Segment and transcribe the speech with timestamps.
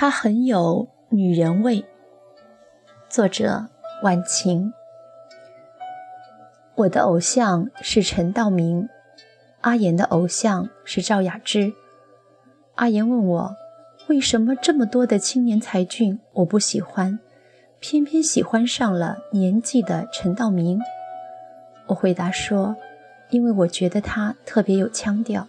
[0.00, 1.84] 他很有女人味。
[3.10, 3.66] 作者：
[4.02, 4.72] 晚晴。
[6.74, 8.88] 我的偶像是陈道明，
[9.60, 11.74] 阿言的偶像是赵雅芝。
[12.76, 13.56] 阿言问我，
[14.08, 17.18] 为什么这么多的青年才俊我不喜欢，
[17.78, 20.80] 偏偏喜欢上了年纪的陈道明？
[21.88, 22.74] 我回答说，
[23.28, 25.46] 因为我觉得他特别有腔调，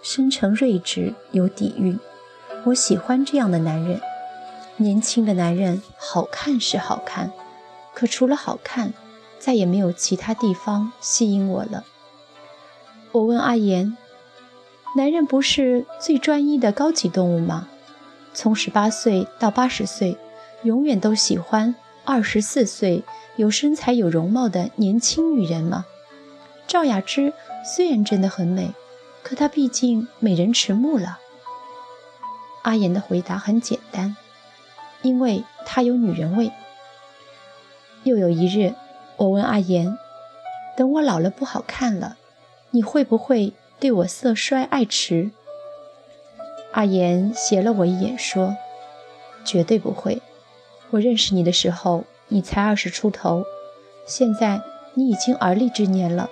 [0.00, 1.98] 深沉睿智，有底蕴。
[2.66, 4.00] 我喜欢这样的男人。
[4.76, 7.32] 年轻的男人好看是好看，
[7.94, 8.92] 可除了好看。
[9.38, 11.82] 再也没有其他地方吸引我了。
[13.10, 13.96] 我问阿言
[14.94, 17.66] ：“男人不是最专一的高级动物吗？
[18.34, 20.18] 从十八岁到八十岁，
[20.62, 23.02] 永远都喜欢二十四岁
[23.36, 25.86] 有身材有容貌的年轻女人吗？”
[26.68, 27.32] 赵雅芝
[27.64, 28.74] 虽然真的很美，
[29.22, 31.18] 可她毕竟美人迟暮了。
[32.62, 34.16] 阿言的回答很简单
[35.02, 36.52] ：“因为她有女人味。”
[38.04, 38.74] 又有一日。
[39.16, 39.98] 我问阿言
[40.78, 42.16] ：“等我老了不好看了，
[42.70, 45.30] 你会不会对我色衰爱弛？”
[46.72, 48.56] 阿言斜了我一眼说
[49.44, 50.22] ：“绝对不会。
[50.90, 53.44] 我认识你的时候，你才二十出头，
[54.06, 54.62] 现在
[54.94, 56.30] 你已经而立之年了，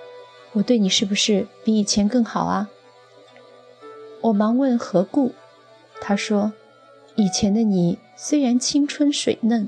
[0.53, 2.69] 我对你是不是比以前更好啊？”
[4.21, 5.33] 我忙问何故，
[6.01, 6.53] 他说
[7.15, 9.67] ：“以前的你虽然青春水嫩，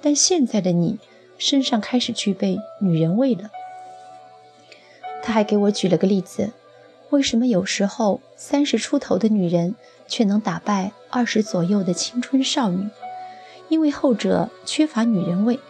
[0.00, 0.98] 但现在的你……”
[1.38, 3.50] 身上开始具备女人味了。
[5.22, 6.52] 他还给我举了个例子：
[7.10, 9.74] 为什么有时候三十出头的女人
[10.08, 12.88] 却能打败二十左右的青春少女？
[13.68, 15.60] 因为后者缺乏女人味。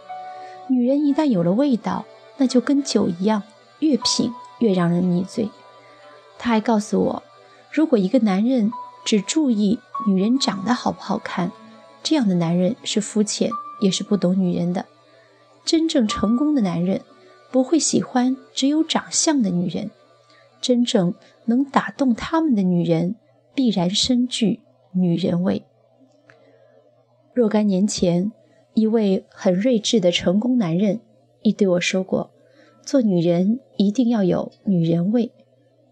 [0.68, 2.04] 女人一旦有了味道，
[2.36, 3.42] 那就跟酒一样，
[3.80, 5.50] 越品越让人迷醉。
[6.38, 7.22] 他还告诉我，
[7.72, 8.70] 如果一个男人
[9.06, 11.52] 只注意女人长得好不好看，
[12.02, 13.48] 这样的男人是肤浅，
[13.80, 14.84] 也是不懂女人的。
[15.64, 17.02] 真正成功的男人
[17.52, 19.92] 不会喜欢只有长相的女人，
[20.60, 23.14] 真正能打动他们的女人
[23.54, 25.64] 必然深具女人味。
[27.32, 28.32] 若干年前，
[28.74, 30.98] 一位很睿智的成功男人
[31.42, 32.32] 亦对我说过
[32.84, 35.30] ：“做女人一定要有女人味。”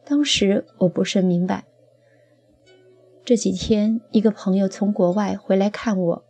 [0.04, 1.64] 当时我不甚明白。
[3.25, 6.25] 这几天，一个朋友从国外回来看我，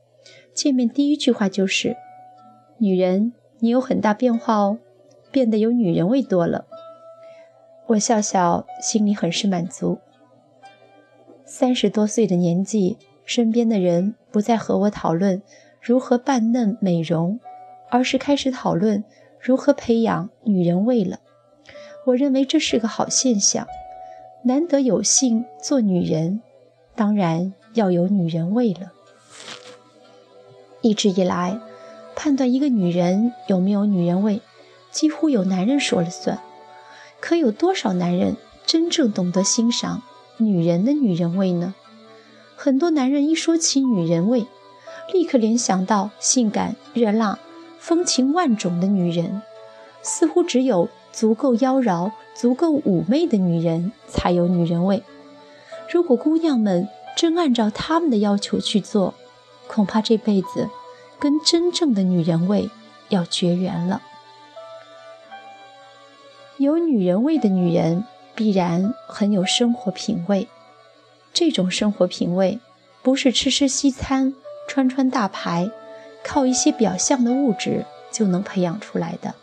[0.54, 1.96] 见面第一句话就是。
[2.78, 4.78] 女人，你有很大变化哦，
[5.32, 6.66] 变得有女人味多了。
[7.86, 9.98] 我笑笑，心里很是满足。
[11.44, 15.42] 三十多岁的年纪，身边的人不再和我讨论
[15.80, 17.40] 如何扮嫩美容，
[17.90, 19.02] 而是开始讨论
[19.40, 21.18] 如何培养女人味了。
[22.06, 23.66] 我认为这是个好现象。
[24.44, 26.42] 难得有幸做女人，
[26.94, 28.92] 当然要有女人味了。
[30.80, 31.60] 一直以来。
[32.16, 34.40] 判断一个女人有没有女人味，
[34.92, 36.38] 几乎由男人说了算。
[37.20, 40.00] 可有多少男人真正懂得欣赏
[40.38, 41.74] 女人的女人味呢？
[42.56, 44.46] 很多男人一说起女人味，
[45.12, 47.38] 立刻联想到性感、热辣、
[47.78, 49.42] 风情万种的女人，
[50.00, 55.02] 似乎只有足够妖娆、足够妩媚的女人才有女人味。
[55.92, 59.14] 如果姑娘们真按照他们的要求去做，
[59.66, 60.68] 恐怕这辈子。
[61.16, 62.68] 跟真正的女人味
[63.08, 64.02] 要绝缘了。
[66.58, 70.48] 有女人味的女人必然很有生活品味，
[71.32, 72.58] 这种生活品味
[73.02, 74.34] 不是吃吃西餐、
[74.68, 75.70] 穿穿大牌，
[76.22, 79.34] 靠一些表象的物质就能培养出来的，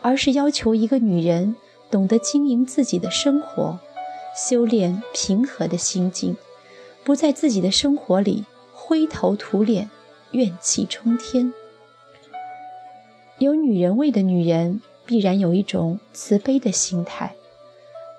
[0.00, 1.56] 而是要求一个女人
[1.90, 3.80] 懂得经营自己的生活，
[4.42, 6.34] 修炼平和的心境，
[7.04, 9.90] 不在自己的生活里灰头土脸。
[10.32, 11.52] 怨气冲天。
[13.38, 17.34] 有女人味的女人，必然有一种慈悲的心态，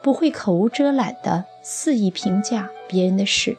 [0.03, 3.57] 不会口无遮拦地肆意评价别人的事，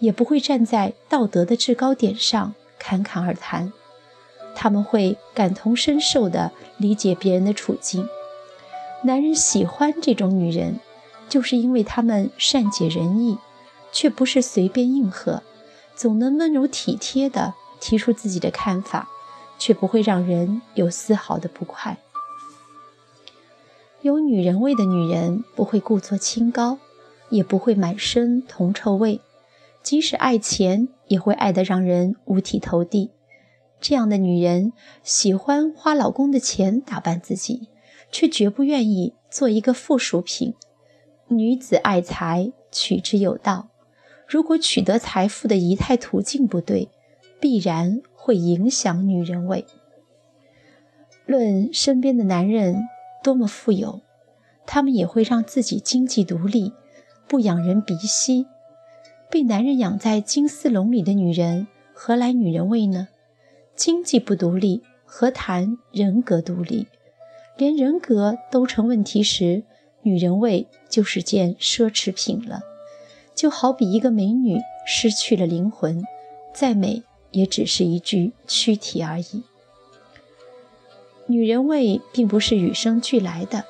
[0.00, 3.72] 也不会站在道德的制高点上侃侃而谈。
[4.56, 8.08] 他们会感同身受地理解别人的处境。
[9.04, 10.80] 男人喜欢这种女人，
[11.28, 13.38] 就是因为她们善解人意，
[13.92, 15.42] 却不是随便应和，
[15.94, 17.54] 总能温柔体贴地。
[17.78, 19.06] 提出自己的看法，
[19.58, 21.98] 却不会让人有丝毫的不快。
[24.00, 26.78] 有女人味的女人不会故作清高，
[27.28, 29.20] 也不会满身铜臭味，
[29.82, 33.10] 即使爱钱，也会爱得让人五体投地。
[33.78, 34.72] 这样的女人
[35.04, 37.68] 喜欢花老公的钱打扮自己，
[38.10, 40.54] 却绝不愿意做一个附属品。
[41.28, 43.68] 女子爱财，取之有道。
[44.28, 46.88] 如果取得财富的仪态途径不对，
[47.40, 49.66] 必然会影响女人味。
[51.24, 52.84] 论身边的男人
[53.24, 54.02] 多么富有，
[54.66, 56.72] 他们也会让自己经济独立，
[57.26, 58.46] 不养人鼻息。
[59.28, 63.08] 被男人养在金丝笼里的女人，何来女人味呢？
[63.74, 66.86] 经济不独立，何谈人格独立？
[67.56, 69.64] 连人格都成问题时，
[70.06, 72.60] 女人味就是件奢侈品了。
[73.34, 76.04] 就好比一个美女失去了灵魂，
[76.54, 79.42] 再美也只是一具躯体而已。
[81.26, 83.64] 女人味并不是与生俱来的，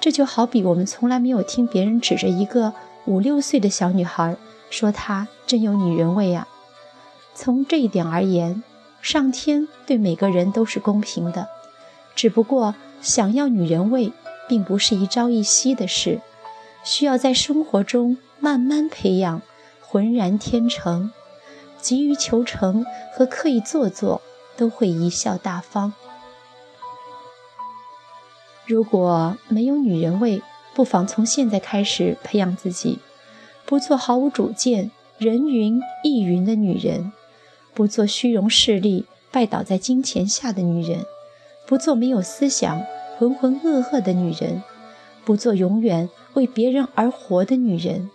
[0.00, 2.72] 这就好比我们从来没有听别人指着一个
[3.04, 4.36] 五六岁的小女孩
[4.70, 6.46] 说她真有女人味啊。
[7.34, 8.62] 从这一点而言，
[9.02, 11.48] 上天对每个人都是公平的，
[12.14, 14.12] 只不过想要女人味
[14.48, 16.20] 并不是一朝一夕的事，
[16.82, 18.16] 需要在生活中。
[18.40, 19.42] 慢慢培养，
[19.80, 21.10] 浑然天成，
[21.80, 24.22] 急于求成和刻意做作
[24.56, 25.92] 都会贻笑大方。
[28.64, 30.40] 如果没有女人味，
[30.72, 33.00] 不妨从现在开始培养自己，
[33.66, 37.12] 不做毫无主见、人云亦云的女人，
[37.74, 41.04] 不做虚荣势力、拜倒在金钱下的女人，
[41.66, 42.86] 不做没有思想、
[43.18, 44.62] 浑浑噩噩的女人，
[45.24, 48.08] 不做永远为别人而活的女人。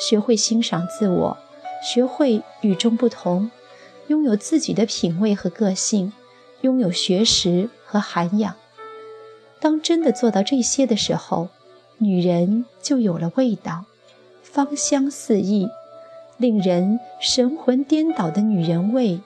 [0.00, 1.38] 学会欣赏自我，
[1.84, 3.52] 学会与众不同，
[4.08, 6.12] 拥有自己的品味和个性，
[6.62, 8.56] 拥有学识和涵养。
[9.60, 11.48] 当真的做到这些的时候，
[11.98, 13.84] 女人就有了味道，
[14.42, 15.68] 芳香四溢，
[16.38, 19.20] 令人神魂颠倒的女人味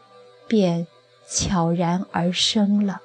[0.46, 0.86] 便
[1.26, 3.00] 悄然而生了。